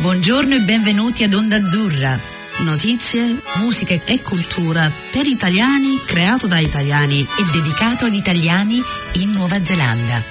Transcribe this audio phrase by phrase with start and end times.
[0.00, 2.18] Buongiorno e benvenuti ad Onda Azzurra.
[2.60, 8.82] Notizie, musica e cultura per italiani, creato da italiani e dedicato ad italiani
[9.16, 10.22] in Nuova Zelanda.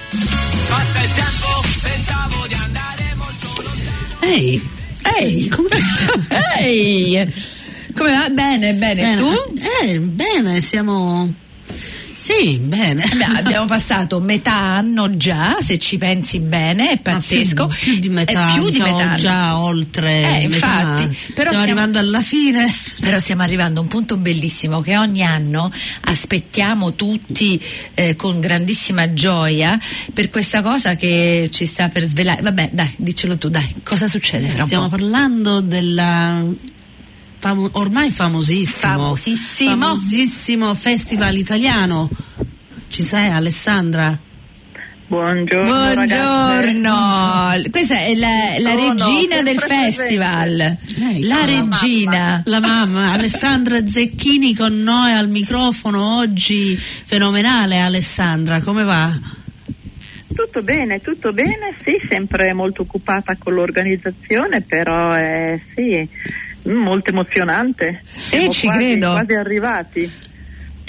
[0.67, 4.33] Passa il tempo, pensavo di andare molto lontano.
[4.33, 4.69] Ehi,
[5.19, 5.69] ehi, come
[6.57, 7.33] Ehi!
[7.95, 8.29] Come va?
[8.31, 9.15] Bene, bene, bene.
[9.15, 9.53] tu?
[9.83, 11.31] Eh, bene, siamo
[12.19, 13.03] sì, bene.
[13.15, 17.67] Beh, abbiamo passato metà anno già, se ci pensi bene, è pazzesco.
[17.67, 19.15] Più, più, di metà, è più di metà.
[19.15, 20.39] già oltre.
[20.39, 22.75] Eh, infatti, però stiamo, stiamo arrivando alla fine.
[22.99, 27.61] Però stiamo arrivando a un punto bellissimo che ogni anno aspettiamo tutti
[27.93, 29.79] eh, con grandissima gioia
[30.13, 32.41] per questa cosa che ci sta per svelare.
[32.41, 34.49] Vabbè, dai, diccelo tu, dai, cosa succede?
[34.65, 36.43] Stiamo parlando della
[37.39, 39.69] famo- ormai famosissimo, famosissimo.
[39.71, 42.09] famosissimo festival italiano.
[42.89, 44.17] Ci sei Alessandra?
[45.07, 45.95] Buongiorno.
[45.95, 46.93] Buongiorno.
[47.71, 50.77] Questa è la, la regina del festival.
[50.97, 52.43] Lei, la regina.
[52.45, 53.13] La mamma.
[53.13, 56.77] Alessandra Zecchini con noi al microfono oggi.
[56.77, 59.37] Fenomenale Alessandra, come va?
[60.31, 66.07] Tutto bene, tutto bene, sì, sempre molto occupata con l'organizzazione, però eh, sì,
[66.63, 68.03] molto emozionante.
[68.31, 69.11] E eh, ci quasi, credo.
[69.11, 70.11] quasi arrivati.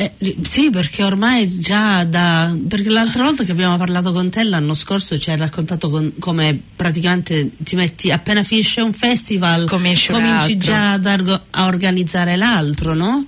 [0.00, 2.56] Eh, sì, perché ormai già da.
[2.68, 6.58] Perché l'altra volta che abbiamo parlato con te l'anno scorso ci hai raccontato con, come
[6.74, 10.56] praticamente ti metti appena finisce un festival cominci l'altro.
[10.56, 13.26] già ad argo, a organizzare l'altro, no?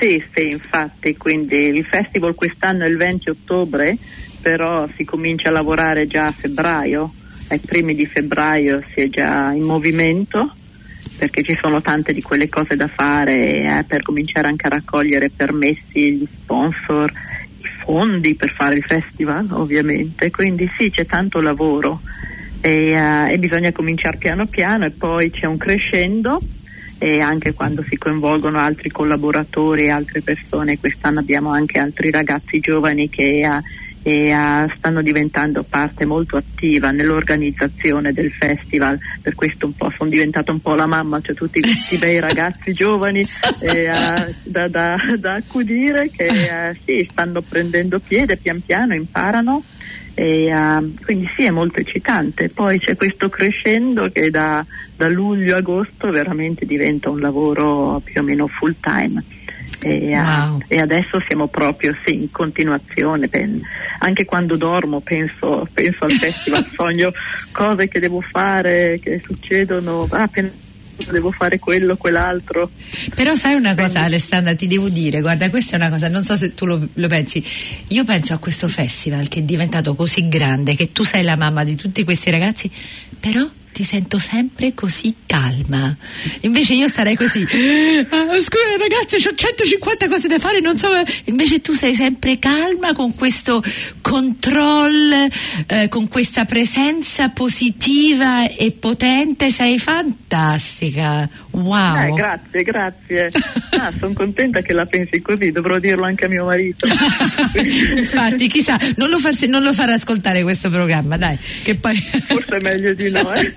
[0.00, 3.96] Sì, sì, infatti, quindi il festival quest'anno è il 20 ottobre,
[4.40, 7.14] però si comincia a lavorare già a febbraio,
[7.46, 10.56] ai primi di febbraio si è già in movimento
[11.22, 15.30] perché ci sono tante di quelle cose da fare eh, per cominciare anche a raccogliere
[15.30, 17.12] permessi, gli sponsor,
[17.58, 22.00] i fondi per fare il festival ovviamente, quindi sì c'è tanto lavoro.
[22.60, 26.40] E, uh, e bisogna cominciare piano piano e poi c'è un crescendo.
[26.98, 32.58] E anche quando si coinvolgono altri collaboratori e altre persone, quest'anno abbiamo anche altri ragazzi
[32.58, 33.62] giovani che uh,
[34.02, 40.10] e uh, stanno diventando parte molto attiva nell'organizzazione del festival, per questo un po' sono
[40.10, 43.26] diventata un po' la mamma, cioè tutti questi bei ragazzi giovani
[43.60, 49.64] eh, uh, da, da, da, accudire che uh, sì, stanno prendendo piede pian piano, imparano.
[50.14, 50.52] E,
[51.02, 52.50] quindi sì è molto eccitante.
[52.50, 54.64] Poi c'è questo crescendo che da,
[54.94, 59.24] da luglio a agosto veramente diventa un lavoro più o meno full time
[59.82, 60.60] e, wow.
[60.68, 63.28] e adesso siamo proprio sì, in continuazione.
[63.28, 63.60] Ben,
[63.98, 67.12] anche quando dormo penso, penso al festival, sogno
[67.50, 70.06] cose che devo fare, che succedono.
[70.10, 70.28] Ah,
[71.10, 72.70] devo fare quello, quell'altro.
[73.14, 74.08] Però sai una cosa Quindi...
[74.08, 77.08] Alessandra, ti devo dire, guarda questa è una cosa, non so se tu lo, lo,
[77.08, 77.44] pensi,
[77.88, 81.64] io penso a questo festival che è diventato così grande, che tu sei la mamma
[81.64, 82.70] di tutti questi ragazzi,
[83.18, 85.96] però ti sento sempre così calma.
[86.40, 87.40] Invece io starei così.
[87.42, 90.88] Ah, scusa ragazzi, ho 150 cose da fare, non so.
[91.24, 93.62] Invece tu sei sempre calma con questo
[94.12, 95.26] control,
[95.68, 101.26] eh, con questa presenza positiva e potente, sei fantastica.
[101.52, 102.08] Wow.
[102.08, 103.30] Eh, grazie, grazie.
[103.82, 106.86] Ah, sono contenta che la pensi così, dovrò dirlo anche a mio marito.
[107.96, 111.96] Infatti, chissà, non lo, far, non lo farà ascoltare questo programma, dai, che poi...
[112.28, 113.32] Forse è meglio di no.
[113.32, 113.54] Eh.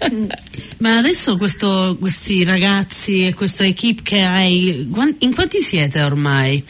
[0.77, 4.89] Ma adesso questo, questi ragazzi e questa equipe che hai,
[5.19, 6.63] in quanti siete ormai?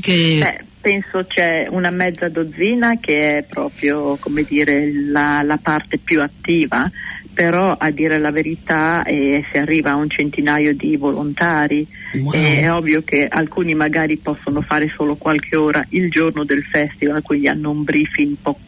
[0.00, 0.38] Che...
[0.38, 6.20] Beh, penso c'è una mezza dozzina che è proprio come dire, la, la parte più
[6.20, 6.90] attiva
[7.32, 12.32] però a dire la verità eh, si arriva a un centinaio di volontari wow.
[12.34, 17.22] eh, è ovvio che alcuni magari possono fare solo qualche ora il giorno del festival
[17.22, 18.58] quindi hanno un briefing po'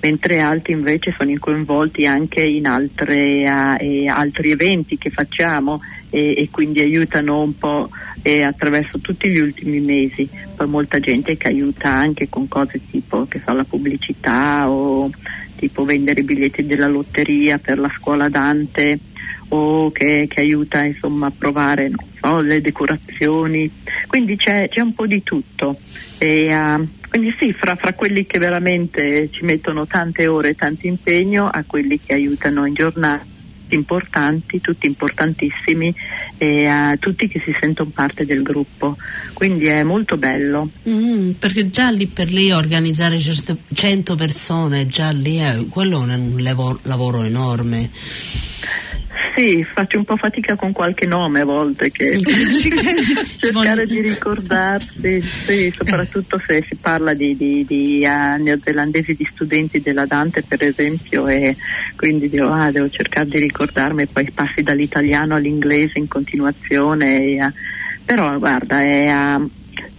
[0.00, 5.80] mentre altri invece sono coinvolti anche in altre, uh, altri eventi che facciamo
[6.10, 7.90] e, e quindi aiutano un po'
[8.22, 10.28] eh, attraverso tutti gli ultimi mesi.
[10.54, 15.10] Poi molta gente che aiuta anche con cose tipo che fa la pubblicità o
[15.56, 18.98] tipo vendere i biglietti della lotteria per la scuola Dante
[19.48, 21.90] o che, che aiuta insomma a provare
[22.20, 23.70] so, le decorazioni.
[24.06, 25.78] Quindi c'è, c'è, un po' di tutto.
[26.18, 30.86] E, uh, quindi sì, fra, fra, quelli che veramente ci mettono tante ore e tanto
[30.86, 33.34] impegno a quelli che aiutano in giornata
[33.74, 35.94] importanti, tutti importantissimi
[36.38, 38.96] e a tutti che si sentono parte del gruppo.
[39.32, 40.70] Quindi è molto bello.
[40.88, 46.78] Mm, perché già lì per lì organizzare 100 persone, già lì è, quello è un
[46.82, 47.90] lavoro enorme.
[49.36, 52.16] Sì, faccio un po' fatica con qualche nome a volte che
[53.36, 59.82] cercare di ricordarsi, sì, soprattutto se si parla di, di, di uh, neozelandesi, di studenti
[59.82, 61.54] della Dante per esempio e
[61.96, 67.44] quindi dico, ah, devo cercare di ricordarmi e poi passi dall'italiano all'inglese in continuazione, e,
[67.44, 67.52] uh,
[68.06, 69.50] però guarda, è, uh,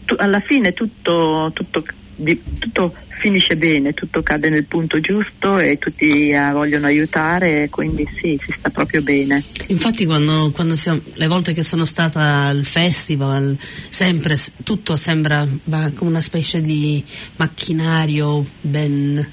[0.03, 1.85] tu, alla fine tutto, tutto,
[2.15, 8.07] di, tutto finisce bene, tutto cade nel punto giusto e tutti uh, vogliono aiutare, quindi
[8.19, 9.43] sì, si sta proprio bene.
[9.67, 13.57] Infatti quando, quando siamo, le volte che sono stata al festival,
[13.89, 17.03] sempre tutto sembra come una specie di
[17.37, 19.27] macchinario ben,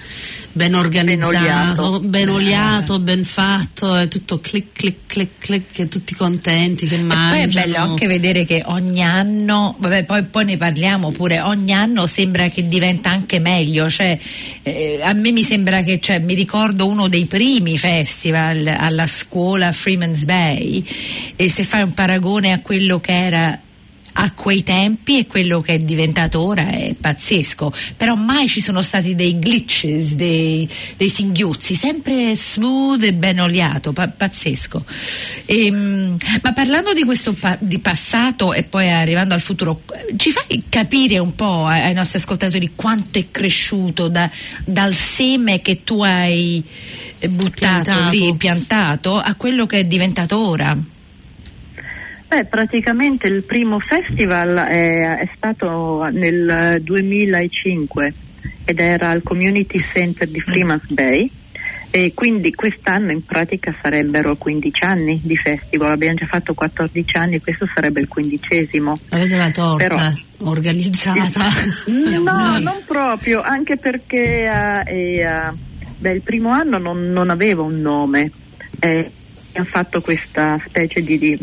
[0.53, 6.15] ben organizzato, ben oliato, ben, ben fatto, è tutto clic clic clic clic, e tutti
[6.15, 7.35] contenti che mangiano.
[7.35, 11.41] E poi è bello anche vedere che ogni anno, vabbè poi, poi ne parliamo pure,
[11.41, 14.17] ogni anno sembra che diventa anche meglio meglio, cioè,
[14.63, 19.73] eh, a me mi sembra che cioè, mi ricordo uno dei primi festival alla scuola
[19.73, 20.85] Freeman's Bay
[21.35, 23.61] e se fai un paragone a quello che era
[24.15, 27.73] a quei tempi e quello che è diventato ora è pazzesco.
[27.97, 33.93] Però mai ci sono stati dei glitches dei, dei singhiozzi sempre smooth e ben oliato
[33.93, 34.85] pa- pazzesco.
[35.47, 39.83] E, ehm, ma parlando di questo pa- di passato e poi arrivando al futuro
[40.17, 44.31] ci fai capire un po' ai nostri ascoltatori quanto è cresciuto da,
[44.65, 46.63] dal seme che tu hai
[47.29, 48.11] buttato piantato.
[48.11, 50.77] lì piantato a quello che è diventato ora
[52.35, 58.13] Beh, praticamente il primo festival è, è, stato nel 2005
[58.65, 61.31] ed era al Community Center di Freeman's Bay.
[61.91, 67.37] E quindi quest'anno in pratica sarebbero 15 anni di festival, abbiamo già fatto 14 anni
[67.37, 68.99] e questo sarebbe il quindicesimo.
[69.11, 71.45] Avete la torta Però, organizzata?
[71.87, 75.57] No, non proprio, anche perché uh, eh, uh,
[75.99, 78.29] beh, il primo anno non, non avevo un nome,
[78.81, 79.09] eh,
[79.51, 81.39] abbiamo fatto questa specie di, di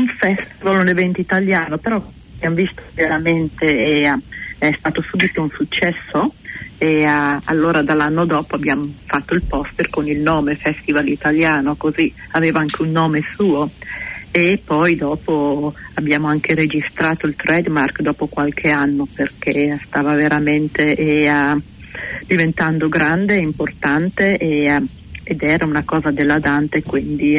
[0.00, 2.02] un festival, un evento italiano, però
[2.36, 4.18] abbiamo visto veramente e
[4.58, 6.34] è stato subito un successo
[6.76, 12.12] e uh, allora dall'anno dopo abbiamo fatto il poster con il nome Festival Italiano, così
[12.32, 13.70] aveva anche un nome suo.
[14.32, 21.28] E poi dopo abbiamo anche registrato il trademark dopo qualche anno perché stava veramente e,
[21.28, 21.60] uh,
[22.26, 24.86] diventando grande, importante e, uh,
[25.30, 27.38] ed era una cosa della Dante, quindi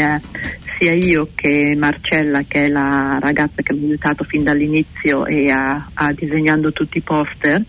[0.77, 5.49] sia io che Marcella, che è la ragazza che mi ha aiutato fin dall'inizio e
[5.49, 7.61] ha, ha disegnando tutti i poster,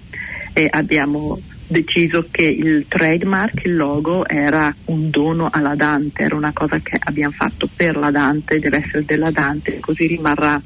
[0.53, 6.53] e abbiamo deciso che il trademark, il logo era un dono alla Dante, era una
[6.53, 10.61] cosa che abbiamo fatto per la Dante, deve essere della Dante, così rimarrà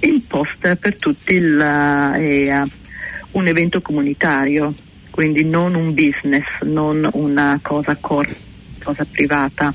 [0.00, 2.62] il poster per tutti il, eh,
[3.32, 4.72] un evento comunitario,
[5.10, 8.45] quindi non un business, non una cosa corta,
[8.86, 9.74] cosa privata.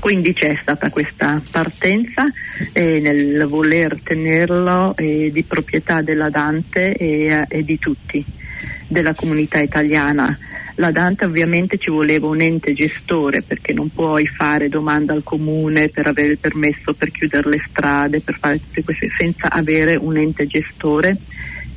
[0.00, 2.26] Quindi c'è stata questa partenza
[2.72, 8.22] eh, nel voler tenerlo eh, di proprietà della Dante e, e di tutti,
[8.86, 10.38] della comunità italiana.
[10.74, 15.88] La Dante ovviamente ci voleva un ente gestore perché non puoi fare domanda al comune
[15.88, 20.16] per avere il permesso per chiudere le strade, per fare tutte queste senza avere un
[20.16, 21.16] ente gestore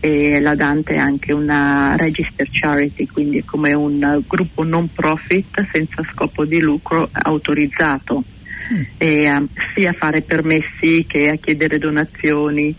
[0.02, 6.04] e la Dante è anche una register charity, quindi come un gruppo non profit senza
[6.12, 8.24] scopo di lucro autorizzato,
[8.74, 8.82] mm.
[8.98, 12.76] e, uh, sia a fare permessi che a chiedere donazioni.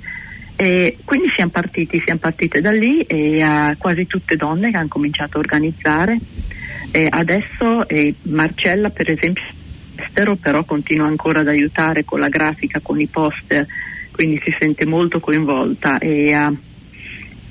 [0.56, 4.88] E quindi siamo partiti, siamo partite da lì e uh, quasi tutte donne che hanno
[4.88, 6.18] cominciato a organizzare.
[6.90, 9.44] E adesso eh, Marcella per esempio
[9.94, 13.64] estero però continua ancora ad aiutare con la grafica, con i poster,
[14.10, 16.56] quindi si sente molto coinvolta e uh,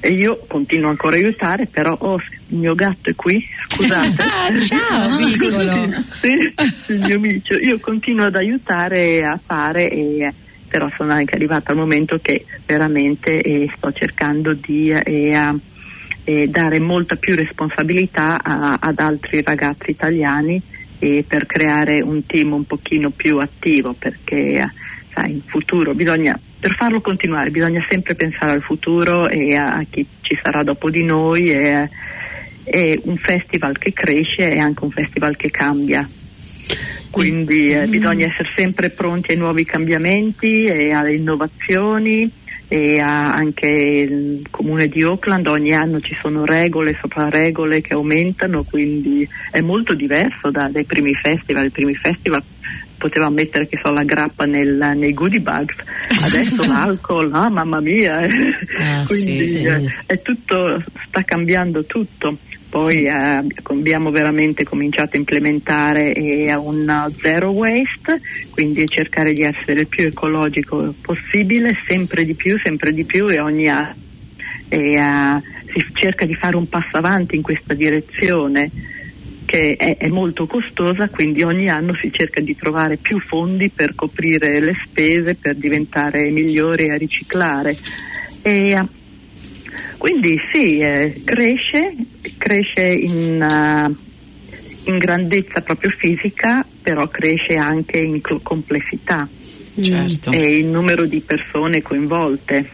[0.10, 2.15] io continuo ancora a aiutare, però oh,
[2.48, 4.15] il mio gatto è qui, scusate.
[4.22, 6.03] ah, ciao piccolo!
[6.20, 6.53] sì,
[6.93, 10.34] il mio amico, io continuo ad aiutare a fare e
[10.67, 15.53] però sono anche arrivata al momento che veramente eh, sto cercando di eh,
[16.24, 20.62] eh, dare molta più responsabilità a, ad altri ragazzi italiani
[21.27, 24.72] per creare un team un pochino più attivo perché
[25.13, 29.86] sai, in futuro bisogna per farlo continuare bisogna sempre pensare al futuro e a, a
[29.89, 31.89] chi ci sarà dopo di noi e,
[32.63, 36.08] è un festival che cresce e anche un festival che cambia
[37.10, 37.89] quindi eh, mm.
[37.89, 42.32] bisogna essere sempre pronti ai nuovi cambiamenti e alle innovazioni
[42.68, 48.63] e anche il comune di Oakland ogni anno ci sono regole sopra regole che aumentano
[48.63, 52.41] quindi è molto diverso da, dai primi festival i primi festival
[53.01, 55.75] poteva mettere che so, la grappa nel, nei goodie bags,
[56.22, 59.63] adesso l'alcol, ah mamma mia, ah, quindi sì, sì.
[59.63, 62.38] Eh, è tutto, sta cambiando tutto.
[62.70, 69.81] poi eh, abbiamo veramente cominciato a implementare eh, un zero waste, quindi cercare di essere
[69.81, 74.10] il più ecologico possibile, sempre di più, sempre di più e ogni anno
[74.72, 75.41] e, uh,
[75.74, 78.72] si cerca di fare un passo avanti in questa direzione
[79.51, 83.96] che è, è, molto costosa, quindi ogni anno si cerca di trovare più fondi per
[83.96, 87.75] coprire le spese, per diventare migliori a riciclare.
[88.41, 88.88] E, uh,
[89.98, 91.93] quindi sì, eh, cresce,
[92.38, 99.27] cresce in, uh, in, grandezza proprio fisica, però cresce anche in complessità
[99.81, 100.31] certo.
[100.31, 102.70] e il numero di persone coinvolte.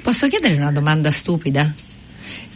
[0.00, 1.74] Posso chiedere una domanda stupida?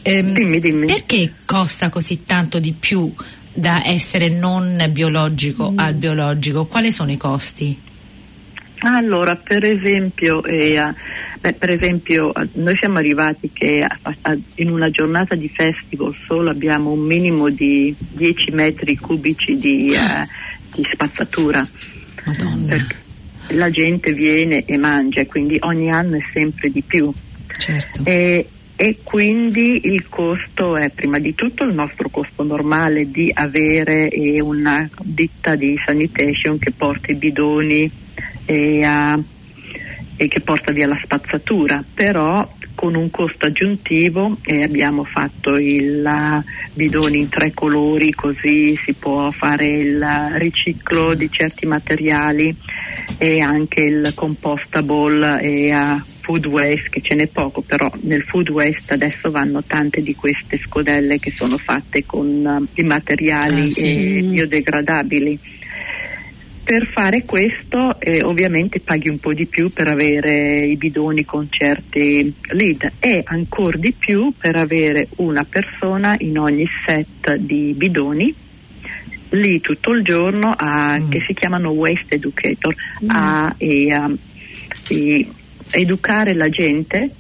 [0.03, 0.87] Ehm, dimmi, dimmi.
[0.87, 3.13] Perché costa così tanto di più
[3.53, 5.79] da essere non biologico mm.
[5.79, 6.67] al biologico?
[6.67, 7.89] Quali sono i costi?
[8.83, 10.81] Allora, per esempio, eh,
[11.39, 16.49] beh, per esempio noi siamo arrivati che a, a, in una giornata di festival solo
[16.49, 20.27] abbiamo un minimo di 10 metri cubici di, uh,
[20.75, 21.67] di spazzatura.
[22.25, 22.87] Madonna.
[23.49, 27.13] la gente viene e mangia, quindi ogni anno è sempre di più.
[27.59, 28.03] Certo.
[28.05, 28.47] E,
[28.83, 34.41] e quindi il costo è prima di tutto il nostro costo normale di avere eh,
[34.41, 37.91] una ditta di sanitation che porta i bidoni
[38.47, 39.23] e, uh,
[40.17, 46.03] e che porta via la spazzatura, però con un costo aggiuntivo e abbiamo fatto il
[46.03, 50.03] uh, bidone in tre colori così si può fare il
[50.37, 52.57] riciclo di certi materiali
[53.19, 58.51] e anche il compostable e uh, food waste che ce n'è poco però nel food
[58.51, 63.71] waste adesso vanno tante di queste scodelle che sono fatte con uh, i materiali ah,
[63.71, 64.19] sì.
[64.19, 65.39] eh, biodegradabili
[66.63, 71.49] per fare questo eh, ovviamente paghi un po' di più per avere i bidoni con
[71.51, 78.33] certi lead e ancora di più per avere una persona in ogni set di bidoni
[79.31, 81.11] lì tutto il giorno a, mm.
[81.11, 82.75] che si chiamano waste educator
[83.05, 83.11] mm.
[83.11, 84.11] a, e, a,
[84.89, 85.29] e
[85.71, 87.11] educare la gente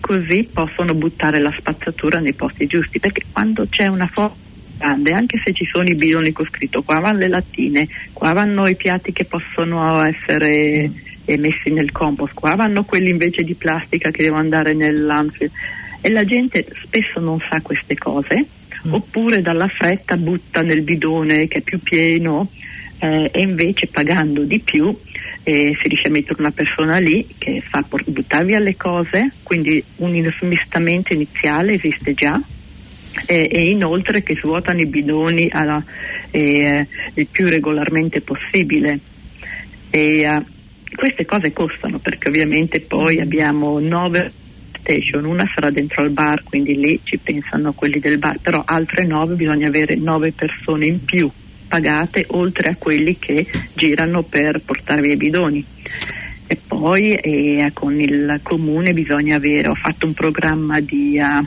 [0.00, 4.46] così possono buttare la spazzatura nei posti giusti perché quando c'è una forza
[4.78, 8.66] grande, anche se ci sono i bidoni con scritto qua vanno le lattine, qua vanno
[8.68, 11.40] i piatti che possono essere mm.
[11.40, 15.52] messi nel compost, qua vanno quelli invece di plastica che devono andare nell'anfield
[16.00, 18.46] e la gente spesso non sa queste cose
[18.86, 18.94] mm.
[18.94, 22.48] oppure dalla fretta butta nel bidone che è più pieno
[22.98, 24.96] eh, e invece pagando di più
[25.44, 29.82] eh, si riesce a mettere una persona lì che fa buttare via le cose, quindi
[29.96, 32.40] un smistamento iniziale esiste già.
[33.26, 35.82] E, e inoltre che svuotano i bidoni alla,
[36.30, 39.00] eh, il più regolarmente possibile.
[39.90, 40.44] E, uh,
[40.94, 44.32] queste cose costano perché ovviamente poi abbiamo nove
[44.80, 49.04] station, una sarà dentro al bar, quindi lì ci pensano quelli del bar, però altre
[49.04, 51.30] nove bisogna avere nove persone in più
[51.68, 55.64] pagate oltre a quelli che girano per portare via i bidoni.
[56.46, 61.46] E poi eh, con il comune bisogna avere, ho fatto un programma di uh,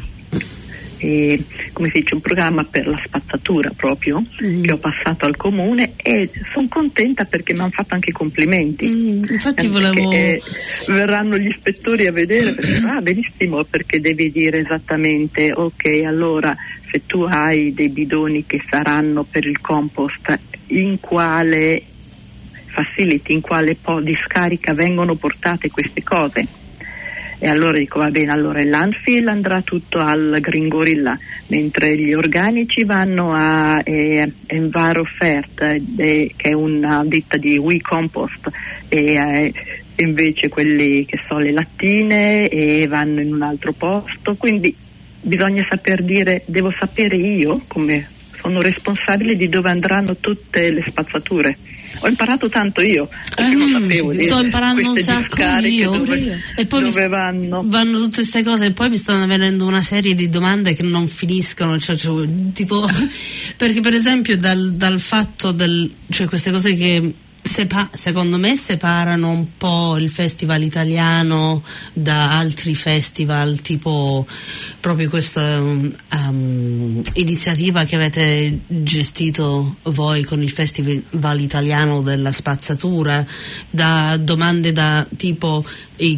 [1.01, 4.61] eh, come si dice, un programma per la spazzatura proprio mm.
[4.61, 8.87] che ho passato al comune e sono contenta perché mi hanno fatto anche i complimenti.
[8.87, 9.93] Mm, infatti eh, volevo...
[9.93, 10.41] Perché, eh,
[10.87, 16.55] verranno gli ispettori a vedere perché ah benissimo perché devi dire esattamente ok allora
[16.91, 21.81] se tu hai dei bidoni che saranno per il compost in quale
[22.65, 26.45] facility, in quale po' di scarica vengono portate queste cose?
[27.43, 31.17] E allora dico va bene, allora il landfill andrà tutto al Green Gorilla,
[31.47, 37.81] mentre gli organici vanno a eh, Enviro Fert, eh, che è una ditta di We
[37.81, 38.47] Compost,
[38.89, 39.53] e eh,
[39.95, 44.75] invece quelli che sono le lattine vanno in un altro posto, quindi
[45.21, 48.09] bisogna saper dire, devo sapere io come
[48.39, 51.57] sono responsabile di dove andranno tutte le spazzature
[51.99, 55.91] ho imparato tanto io, perché non mm, sapevo sto imparando un sacco io.
[55.91, 57.63] Dove, e poi dove vanno.
[57.65, 61.07] vanno tutte queste cose e poi mi stanno venendo una serie di domande che non
[61.07, 62.87] finiscono, cioè, cioè, tipo,
[63.57, 67.13] perché per esempio dal, dal fatto del, cioè queste cose che
[67.43, 74.27] Sepa- secondo me separano un po' il festival italiano da altri festival, tipo
[74.79, 83.25] proprio questa um, iniziativa che avete gestito voi con il festival italiano della spazzatura,
[83.69, 85.65] da domande da tipo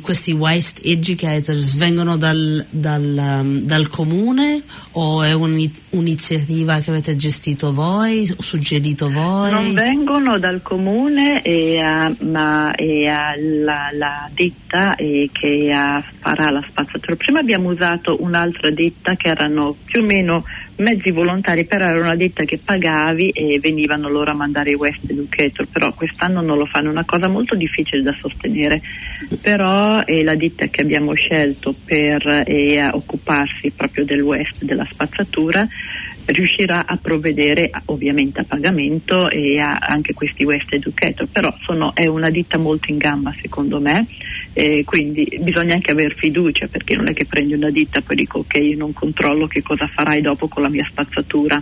[0.02, 7.74] questi waste educators vengono dal, dal, um, dal comune o è un'iniziativa che avete gestito
[7.74, 9.52] voi, suggerito voi?
[9.52, 16.04] Non vengono dal comune e, uh, ma, e uh, la, la, ditta e che uh,
[16.20, 17.16] farà la spazzatura.
[17.18, 20.46] Prima abbiamo usato un'altra ditta che erano più o meno
[20.78, 25.02] mezzi volontari, però era una ditta che pagavi e venivano loro a mandare i West
[25.08, 28.82] Educator, però quest'anno non lo fanno, è una cosa molto difficile da sostenere,
[29.42, 35.68] però è la ditta che abbiamo scelto per eh, occuparsi proprio del West, della spazzatura,
[36.26, 42.06] riuscirà a provvedere ovviamente a pagamento e a anche questi West Educator, però sono, è
[42.06, 44.06] una ditta molto in gamba secondo me,
[44.54, 48.16] eh, quindi bisogna anche avere fiducia perché non è che prendi una ditta e poi
[48.16, 51.62] dico ok io non controllo che cosa farai dopo con la mia spazzatura,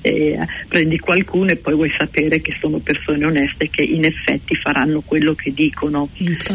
[0.00, 5.02] eh, prendi qualcuno e poi vuoi sapere che sono persone oneste che in effetti faranno
[5.02, 6.08] quello che dicono.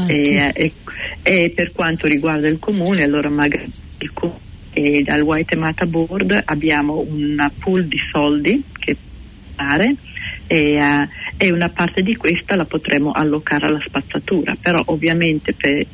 [0.07, 0.71] Eh,
[1.23, 4.44] e per quanto riguarda il comune allora magari il comune
[4.75, 8.97] e dal White Mata Board abbiamo un pool di soldi che
[9.55, 9.95] dare
[10.47, 15.85] e, uh, e, una parte di questa la potremo allocare alla spazzatura, però ovviamente per,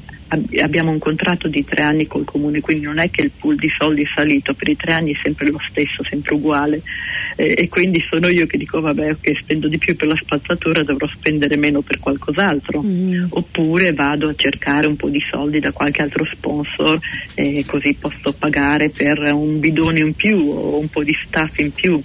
[0.61, 3.69] abbiamo un contratto di tre anni col comune, quindi non è che il pool di
[3.69, 6.81] soldi è salito, per i tre anni è sempre lo stesso, sempre uguale
[7.35, 10.83] eh, e quindi sono io che dico vabbè ok spendo di più per la spazzatura,
[10.83, 13.25] dovrò spendere meno per qualcos'altro, mm.
[13.29, 16.99] oppure vado a cercare un po' di soldi da qualche altro sponsor
[17.33, 21.73] e così posso pagare per un bidone in più o un po' di staff in
[21.73, 22.01] più.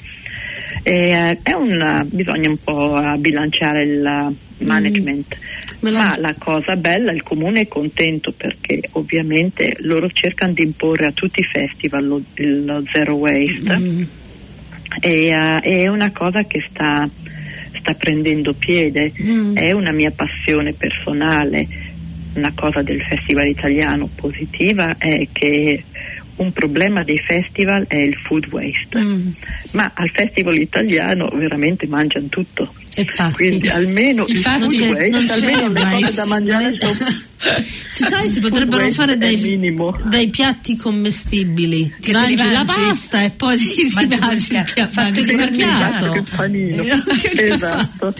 [0.82, 5.36] Eh, una, bisogna un po' bilanciare il management.
[5.36, 11.06] Mm ma la cosa bella, il comune è contento perché ovviamente loro cercano di imporre
[11.06, 14.02] a tutti i festival lo, lo zero waste mm.
[15.00, 17.08] e uh, è una cosa che sta,
[17.78, 19.56] sta prendendo piede, mm.
[19.56, 21.84] è una mia passione personale.
[22.34, 25.82] Una cosa del festival italiano positiva è che
[26.36, 29.28] un problema dei festival è il food waste, mm.
[29.70, 32.74] ma al festival italiano veramente mangiano tutto.
[32.96, 33.34] Infatti.
[33.34, 36.76] Quindi almeno Infatti, il food waste, almeno le cose da mangiare
[37.86, 41.94] si sa, si potrebbero fare dei, dei, piatti commestibili.
[42.00, 46.12] Ti mangi, mangi, la pasta e poi ti, mangi, mangi il fatto mercato.
[46.12, 46.82] Che panino.
[47.36, 48.14] esatto.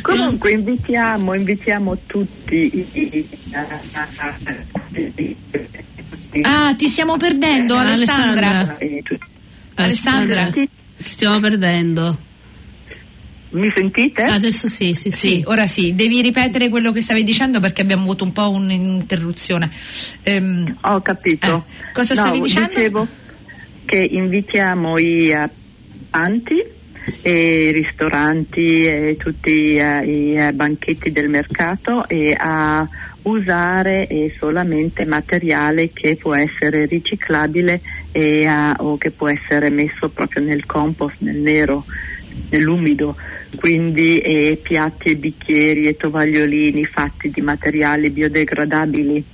[0.00, 3.26] Comunque invitiamo, invitiamo tutti
[6.42, 8.76] Ah, ti stiamo perdendo Alessandra.
[8.78, 9.18] Alessandra.
[9.74, 10.50] Alessandra.
[10.50, 10.68] Ti
[11.04, 12.26] stiamo perdendo.
[13.50, 14.24] Mi sentite?
[14.24, 15.42] Adesso sì, sì, sì, sì.
[15.46, 15.94] ora sì.
[15.94, 19.70] Devi ripetere quello che stavi dicendo perché abbiamo avuto un po' un'interruzione.
[20.22, 21.64] Ehm, Ho capito.
[21.68, 22.68] Eh, cosa no, stavi dicendo?
[22.74, 23.08] Dicevo
[23.84, 25.34] che invitiamo i
[26.10, 26.62] panti
[27.22, 32.86] e i ristoranti e tutti uh, i uh, banchetti del mercato e a
[33.22, 37.80] usare eh, solamente materiale che può essere riciclabile
[38.12, 41.84] e, uh, o che può essere messo proprio nel compost, nel nero,
[42.50, 43.16] nell'umido
[43.56, 49.24] quindi eh, piatti e bicchieri e tovagliolini fatti di materiali biodegradabili.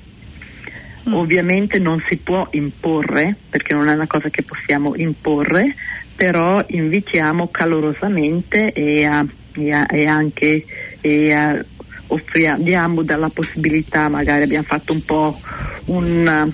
[1.08, 1.14] Mm.
[1.14, 5.74] Ovviamente non si può imporre, perché non è una cosa che possiamo imporre,
[6.14, 10.64] però invitiamo calorosamente e, a, e, a, e anche
[11.00, 11.64] e a,
[12.06, 15.38] offriamo, diamo dalla possibilità, magari abbiamo fatto un po'
[15.86, 16.52] un,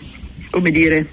[0.50, 1.06] come dire,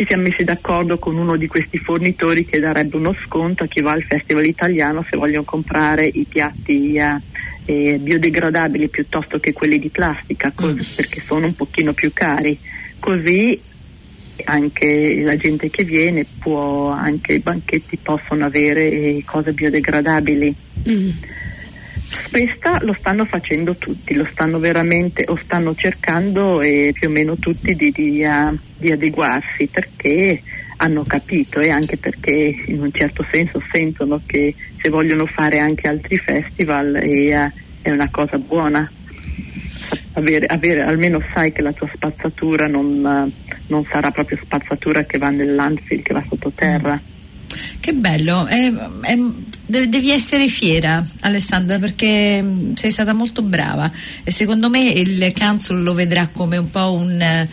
[0.00, 3.82] ci siamo messi d'accordo con uno di questi fornitori che darebbe uno sconto a chi
[3.82, 7.20] va al festival italiano se vogliono comprare i piatti eh,
[7.66, 10.94] eh, biodegradabili piuttosto che quelli di plastica cos- mm.
[10.96, 12.58] perché sono un pochino più cari
[12.98, 13.60] così
[14.44, 20.54] anche la gente che viene può anche i banchetti possono avere eh, cose biodegradabili
[20.88, 21.10] mm.
[22.28, 27.36] Questa lo stanno facendo tutti, lo stanno veramente o stanno cercando eh, più o meno
[27.36, 30.42] tutti di, di, uh, di, adeguarsi perché
[30.76, 35.88] hanno capito e anche perché in un certo senso sentono che se vogliono fare anche
[35.88, 37.50] altri festival eh, uh,
[37.82, 38.90] è una cosa buona.
[40.14, 43.32] Avere, avere, almeno sai che la tua spazzatura non,
[43.66, 47.00] non sarà proprio spazzatura che va nel landfill, che va sottoterra.
[47.80, 49.18] Che bello, è, è,
[49.66, 53.90] devi essere fiera Alessandra perché sei stata molto brava
[54.22, 57.48] e secondo me il council lo vedrà come un po' un,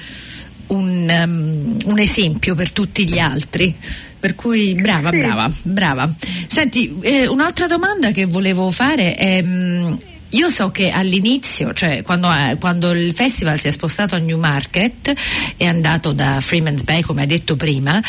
[0.68, 3.76] un, um, un esempio per tutti gli altri.
[4.20, 5.20] Per cui brava, sì.
[5.20, 6.16] brava, brava.
[6.48, 9.42] Senti, eh, un'altra domanda che volevo fare è.
[9.42, 9.94] Mh, mm,
[10.32, 15.14] io so che all'inizio, cioè quando, eh, quando, il festival si è spostato a Newmarket,
[15.56, 18.02] è andato da Freeman's Bay, come hai detto prima,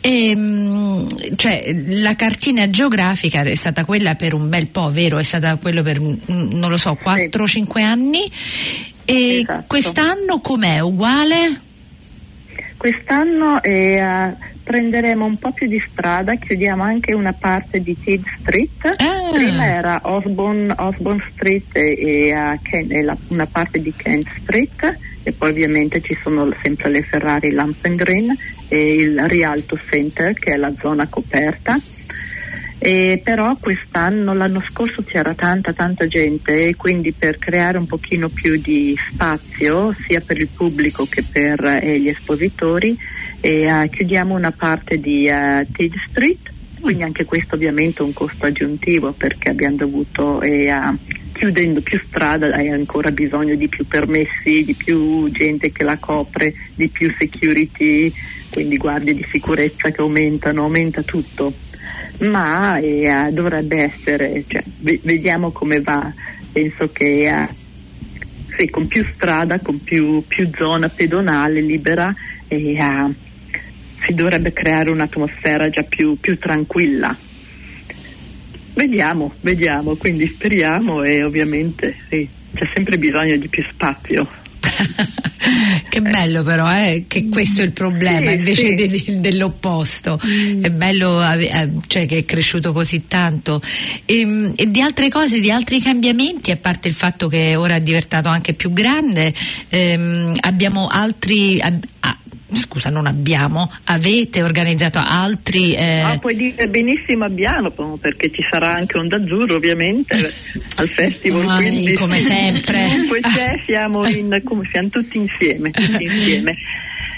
[0.00, 5.18] e, ehm, cioè, la cartina geografica è stata quella per un bel po', vero?
[5.18, 8.30] È stata quella per, non lo so, 4-5 anni.
[9.04, 9.64] E esatto.
[9.66, 10.80] quest'anno com'è?
[10.80, 11.60] Uguale?
[12.76, 18.84] Quest'anno eh, prenderemo un po' più di strada, chiudiamo anche una parte di Tid Street.
[18.96, 19.30] Ah.
[19.32, 24.98] Prima era Osborne, Osborne Street e, e, Ken, e la, una parte di Kent Street
[25.22, 28.32] e poi ovviamente ci sono sempre le Ferrari Lampen Green
[28.68, 31.76] e il Rialto Center che è la zona coperta.
[32.78, 38.28] E però quest'anno, l'anno scorso c'era tanta tanta gente e quindi per creare un pochino
[38.28, 42.96] più di spazio sia per il pubblico che per eh, gli espositori
[43.40, 48.44] eh, chiudiamo una parte di uh, Tid Street, quindi anche questo ovviamente è un costo
[48.44, 50.70] aggiuntivo perché abbiamo dovuto eh,
[51.32, 56.54] chiudendo più strada hai ancora bisogno di più permessi, di più gente che la copre,
[56.74, 58.12] di più security,
[58.50, 61.52] quindi guardie di sicurezza che aumentano, aumenta tutto
[62.18, 64.62] ma eh, dovrebbe essere, cioè,
[65.02, 66.12] vediamo come va,
[66.52, 67.48] penso che eh,
[68.56, 72.14] sì, con più strada, con più, più zona pedonale libera
[72.48, 72.78] eh,
[74.00, 77.16] si dovrebbe creare un'atmosfera già più, più tranquilla.
[78.74, 84.28] Vediamo, vediamo, quindi speriamo e ovviamente sì, c'è sempre bisogno di più spazio.
[85.96, 88.74] che bello però eh, che questo è il problema Sì, invece sì.
[88.74, 89.18] de- difficile,
[90.60, 93.60] è bello eh, cioè, che è cresciuto così tanto.
[94.04, 97.80] E, e di altre cose, di altri cambiamenti a parte il fatto che ora è
[97.80, 99.32] diventato anche più grande
[99.68, 101.84] ehm, abbiamo altri ab-
[102.52, 108.72] scusa non abbiamo avete organizzato altri eh, Ah, puoi dire benissimo abbiamo perché ci sarà
[108.74, 110.14] anche Onda Azzurro ovviamente
[110.76, 112.86] al festival Vai, quindi come sempre.
[112.90, 116.56] Comunque c'è, siamo, in, come siamo tutti insieme, tutti insieme.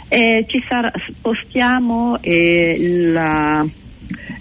[0.09, 2.77] Eh, ci sarà, spostiamo eh,
[3.13, 3.67] la-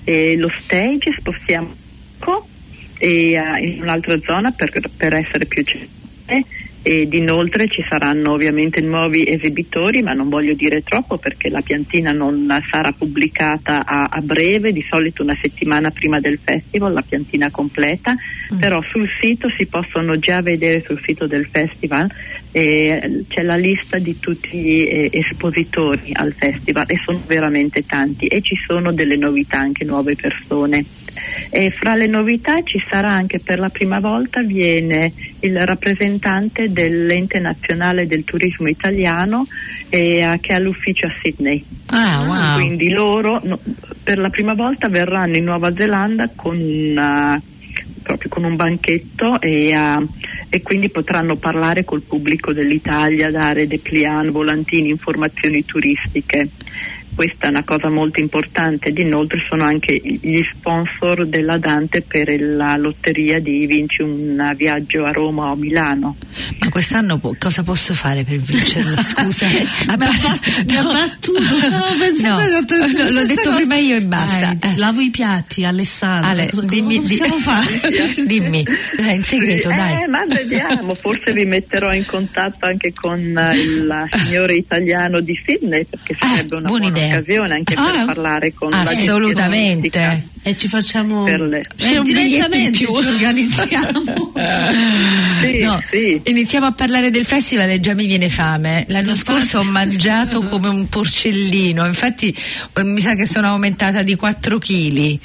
[0.06, 1.76] eh, lo stage, spostiamo
[2.98, 6.46] e, eh, in un'altra zona per, per essere più centrale
[6.82, 12.12] ed inoltre ci saranno ovviamente nuovi esibitori ma non voglio dire troppo perché la piantina
[12.12, 17.52] non sarà pubblicata a, a breve, di solito una settimana prima del festival, la piantina
[17.52, 18.16] completa,
[18.60, 22.10] però sul sito si possono già vedere sul sito del festival
[22.58, 28.26] eh, c'è la lista di tutti gli eh, espositori al festival e sono veramente tanti
[28.26, 30.84] e ci sono delle novità, anche nuove persone.
[31.50, 37.40] E fra le novità ci sarà anche per la prima volta viene il rappresentante dell'ente
[37.40, 39.46] nazionale del turismo italiano
[39.90, 41.64] eh, che ha l'ufficio a Sydney.
[41.88, 43.60] ah wow Quindi loro no,
[44.04, 47.42] per la prima volta verranno in Nuova Zelanda con, una-
[48.02, 50.02] proprio con un banchetto e, ah,
[50.50, 56.50] e quindi potranno parlare col pubblico dell'Italia, dare dépliant, volantini, informazioni turistiche.
[57.18, 62.40] Questa è una cosa molto importante ed inoltre sono anche gli sponsor della Dante per
[62.40, 66.16] la lotteria di vinci un viaggio a Roma o Milano.
[66.60, 71.86] ma quest'anno po- cosa posso fare per vincerlo scusa Mi ha mi ha battuto, stavo
[72.00, 73.56] pensando No, la l'ho detto cosa.
[73.56, 74.54] prima io e basta.
[74.54, 74.78] Dai, Eh.
[74.78, 76.30] Lavo i piatti, Alessandro.
[76.30, 77.82] Ale, cosa, dimmi, cosa di- possiamo fare?
[78.28, 78.64] dimmi,
[78.96, 80.08] dai, in segreto, Eh, dai.
[80.08, 85.84] ma vediamo, forse vi metterò in contatto anche con eh, il signore italiano di Sydney
[85.86, 87.07] perché sarebbe una buona buona idea.
[87.16, 90.24] Occasione anche Ah, per parlare con la Assolutamente.
[90.44, 92.88] E ci facciamo Per le- Eh, C'è un biglietto in direttamente più.
[93.02, 94.34] ci organizziamo.
[95.42, 96.20] Sì, No, sì.
[96.26, 98.86] Iniziamo a parlare del festival e già mi viene fame.
[98.90, 102.30] L'anno scorso ho mangiato come un porcellino, infatti
[102.74, 105.20] eh, mi sa che sono aumentata di 4 kg.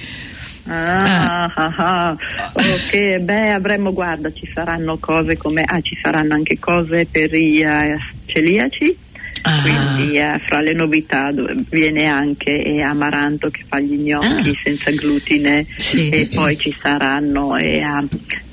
[0.68, 2.16] Ah, ah, ah.
[2.54, 7.60] ok, beh avremmo, guarda, ci saranno cose come, ah ci saranno anche cose per i
[7.62, 8.96] eh, celiaci,
[9.44, 9.60] Ah.
[9.60, 11.32] quindi eh, fra le novità
[11.70, 14.60] viene anche eh, Amaranto che fa gli gnocchi Ah.
[14.62, 16.08] senza glutine Sì.
[16.10, 17.80] e poi ci saranno eh,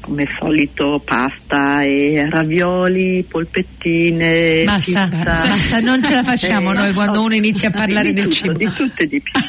[0.09, 5.23] come al solito pasta e ravioli, polpettine, Basta, pizza.
[5.23, 8.53] basta, non ce la facciamo noi quando uno inizia a parlare del tutto, cibo.
[8.53, 9.31] Di tutto e di più.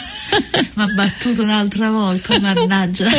[0.74, 3.08] Mi ha battuto un'altra volta, mannaggia.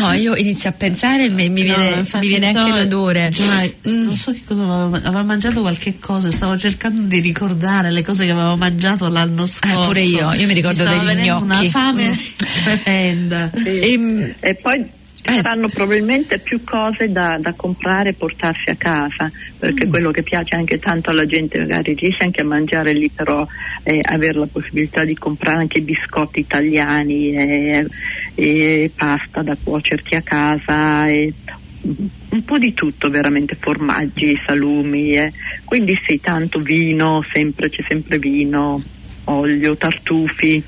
[0.00, 2.76] No, io inizio a pensare e mi, mi viene, No, infatti mi viene anche stavo-
[2.76, 3.32] l'odore.
[3.34, 4.04] Dai, Mm.
[4.04, 8.24] Non so che cosa aveva, aveva mangiato qualche cosa, stavo cercando di ricordare le cose
[8.24, 9.78] che avevo mangiato l'anno scorso.
[9.80, 11.42] Ah, pure io, io mi ricordo stava degli gnocchi.
[11.42, 12.64] una fame Mm.
[12.64, 13.50] tremenda.
[13.54, 13.92] Sì.
[13.92, 14.84] Ehm, E poi
[15.28, 15.42] ci eh.
[15.42, 20.54] saranno probabilmente più cose da, da comprare e portarsi a casa, perché quello che piace
[20.54, 23.46] anche tanto alla gente magari riesce anche a mangiare lì, però
[23.82, 27.86] eh, avere la possibilità di comprare anche biscotti italiani e,
[28.34, 31.32] e pasta da cuocerti a casa e
[31.80, 35.32] un po' di tutto veramente, formaggi, salumi, eh.
[35.64, 38.82] quindi sì, tanto vino, sempre, c'è sempre vino,
[39.24, 40.62] olio, tartufi,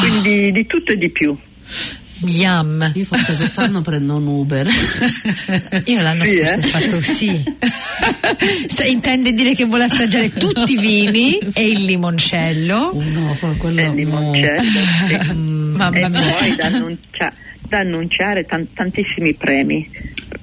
[0.00, 1.36] quindi di tutto e di più.
[2.24, 2.92] Yum.
[2.94, 4.66] Io forse quest'anno prendo un Uber.
[5.86, 6.58] Io l'anno Sì, scorso eh?
[6.58, 7.44] ho fatto sì.
[8.68, 12.76] Se intende dire che vuole assaggiare tutti i vini e il limoncello.
[12.76, 14.62] Oh no, fa quello E il limoncello,
[15.08, 15.32] sì.
[15.32, 16.20] Mm, Mamma e mia.
[16.20, 17.32] poi da, annuncia-
[17.68, 19.88] da annunciare tan- tantissimi premi.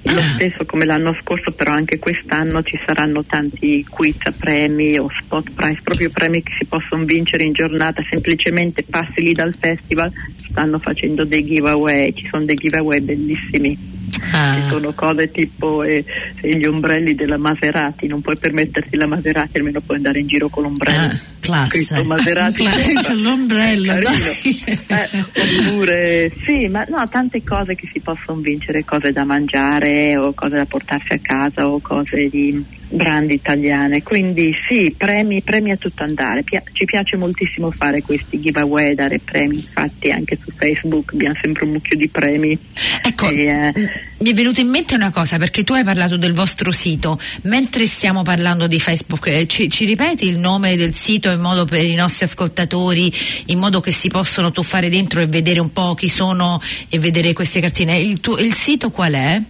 [0.02, 5.08] Lo stesso come l'anno scorso, però anche quest'anno ci saranno tanti quiz a premi o
[5.10, 10.12] spot prize, proprio premi che si possono vincere in giornata, semplicemente passi lì dal festival,
[10.36, 13.99] stanno facendo dei giveaway, ci sono dei giveaway bellissimi.
[14.32, 14.68] Ah.
[14.68, 16.04] sono cose tipo eh,
[16.40, 20.64] gli ombrelli della Maserati, non puoi permetterti la Maserati, almeno puoi andare in giro con
[20.64, 20.98] l'ombrello.
[20.98, 22.02] Ah, classe.
[22.02, 22.62] Maserati.
[22.62, 23.00] Cla- sopra.
[23.00, 23.92] c'è l'ombrello.
[23.98, 25.24] Eh,
[25.68, 30.56] oppure sì, ma no, tante cose che si possono vincere, cose da mangiare o cose
[30.56, 34.02] da portarsi a casa o cose di brand italiane.
[34.02, 36.42] Quindi sì, premi, premi a tutto andare.
[36.42, 41.64] Pia- ci piace moltissimo fare questi giveaway, dare premi, infatti anche su Facebook abbiamo sempre
[41.64, 42.58] un mucchio di premi.
[43.02, 43.72] Ecco, E, eh,
[44.18, 47.18] mi è venuta in mente una cosa perché tu hai parlato del vostro sito.
[47.42, 51.64] Mentre stiamo parlando di Facebook, eh, ci, ci ripeti il nome del sito in modo
[51.64, 53.12] per i nostri ascoltatori,
[53.46, 57.32] in modo che si possono tuffare dentro e vedere un po' chi sono e vedere
[57.32, 57.98] queste cartine.
[57.98, 59.40] Il, tuo- il sito qual è?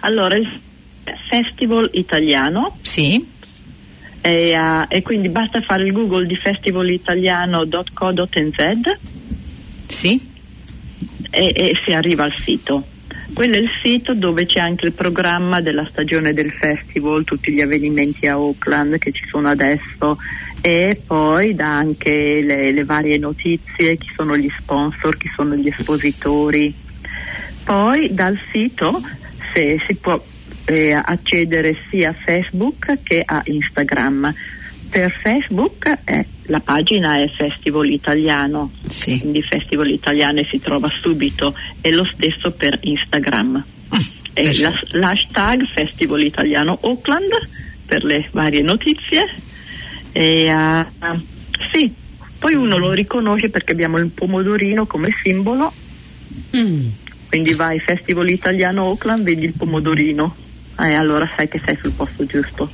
[0.00, 0.60] allora, il
[1.28, 3.24] Festival Italiano Sì.
[4.20, 8.98] e, eh, e quindi basta fare il Google di festivalitaliano.co.nz
[9.86, 10.20] Sì.
[11.30, 12.84] e, e si arriva al sito.
[13.32, 17.60] Quello è il sito dove c'è anche il programma della stagione del festival, tutti gli
[17.60, 20.18] avvenimenti a Auckland che ci sono adesso
[20.60, 25.68] e poi dà anche le, le varie notizie, chi sono gli sponsor, chi sono gli
[25.68, 26.74] espositori.
[27.64, 29.00] Poi dal sito
[29.54, 30.20] se si può
[30.72, 34.32] eh, accedere sia a Facebook che a Instagram.
[34.90, 39.18] Per Facebook eh, la pagina è Festival Italiano, Sì.
[39.20, 43.64] quindi Festival Italiano si trova subito e lo stesso per Instagram.
[44.32, 44.62] Perfetto.
[44.62, 47.30] la- l'hashtag Festival Italiano Auckland
[47.84, 49.26] per le varie notizie.
[50.12, 50.88] E, ah,
[51.72, 51.92] sì,
[52.38, 55.72] poi uno lo riconosce perché abbiamo il pomodorino come simbolo,
[56.56, 56.80] Mm.
[57.28, 60.34] quindi vai Festival Italiano Auckland, vedi il pomodorino
[60.88, 62.70] e allora sai che sei sul posto giusto.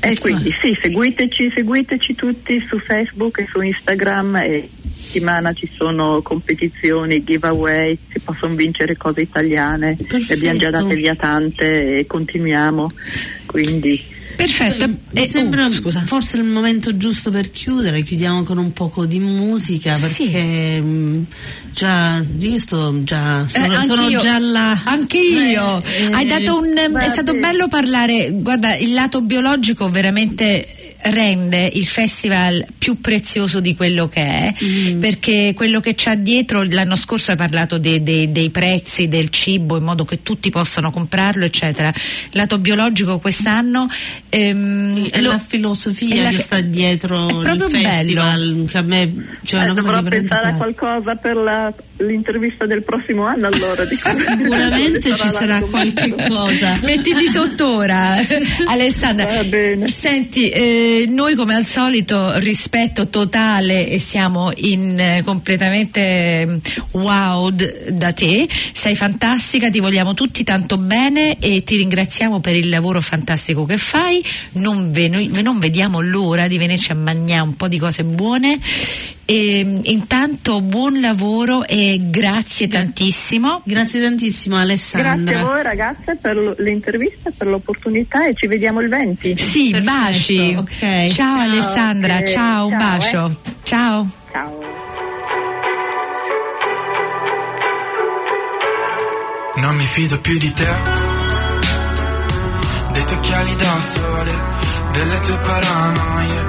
[0.00, 4.68] E quindi sì, seguiteci, seguiteci tutti su Facebook e su Instagram e
[5.08, 10.70] settimana ci sono competizioni, giveaway, si possono vincere cose italiane, ne abbiamo già Perfetto.
[10.70, 12.90] date via tante e continuiamo,
[13.46, 14.86] quindi Perfetto.
[14.86, 16.00] Mi Eh, sembra oh, scusa.
[16.04, 20.04] forse il momento giusto per chiudere, chiudiamo con un poco di musica Sì.
[20.26, 21.22] perché mm,
[21.72, 24.20] già io sto già Eh, sono, sono anch'io.
[24.20, 24.80] già là.
[24.84, 25.82] Anche io.
[25.82, 27.10] Eh, Hai dato un, è guardi.
[27.10, 28.30] stato bello parlare.
[28.32, 30.68] Guarda, il lato biologico veramente
[31.00, 34.98] rende il festival più prezioso di quello che è Mm.
[35.00, 39.76] perché quello che c'ha dietro l'anno scorso hai parlato dei- dei- dei prezzi del cibo
[39.76, 41.92] in modo che tutti possano comprarlo eccetera
[42.32, 43.86] lato biologico quest'anno
[44.28, 48.64] ehm, è lo- la filosofia è la- che sta dietro è il festival bello.
[48.66, 49.12] che a me
[49.44, 53.84] c'è eh, una cosa dovrò pensare a qualcosa per la- l'intervista del prossimo anno allora.
[53.90, 56.78] Sicuramente ci sarà qualche cosa.
[56.82, 58.14] Mettiti sottora,
[58.68, 59.24] Alessandra.
[59.26, 59.88] Va bene.
[59.88, 66.56] Senti, eh, noi come al solito rispetto totale e siamo in, eh, completamente mm,
[66.92, 68.48] wowed da te.
[68.72, 73.78] Sei fantastica, ti vogliamo tutti tanto bene e ti ringraziamo per il lavoro fantastico che
[73.78, 74.24] fai.
[74.52, 78.58] Non, ve- noi- non vediamo l'ora di venirci a mangiare un po' di cose buone.
[79.30, 83.60] E, mm, intanto buon lavoro e grazie tantissimo.
[83.62, 85.14] Grazie tantissimo Alessandra.
[85.16, 89.36] Grazie a voi ragazze per l- l'intervista, per l'opportunità e ci vediamo il 20.
[89.36, 90.54] Sì, Perfetto, baci.
[90.56, 90.78] ok.
[90.78, 92.24] Ciao, Ciao, Alessandra, ok.
[92.24, 93.40] ciao, un Ciao, bacio.
[93.64, 94.10] Ciao.
[94.32, 94.60] Ciao.
[99.56, 100.66] Non mi fido più di te,
[102.92, 104.32] dei tuoi occhiali da sole,
[104.92, 106.44] delle tue paranoie,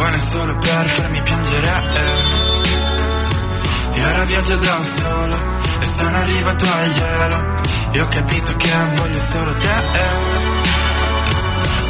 [0.00, 1.68] buone solo per farmi piangere.
[3.92, 5.36] E ora viaggio da solo
[5.80, 7.44] e sono arrivato al gelo,
[7.92, 9.68] e ho capito che voglio solo te.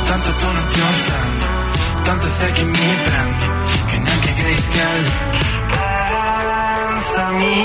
[0.08, 1.44] Tanto tu non ti offendi,
[2.02, 3.46] tanto sai che mi prendi,
[3.86, 4.68] che neanche Grace.
[6.90, 7.58] Pensami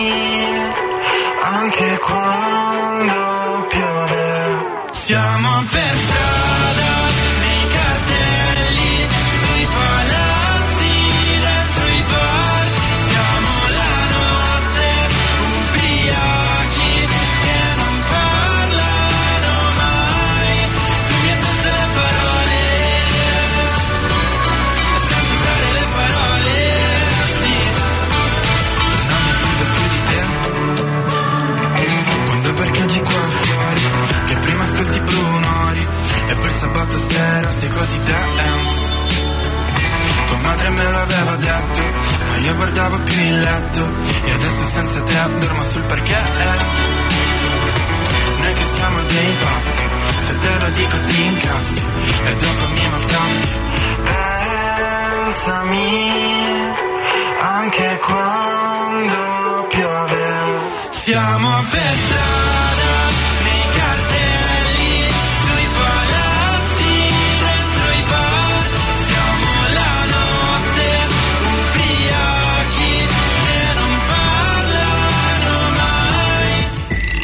[1.41, 2.74] anche quando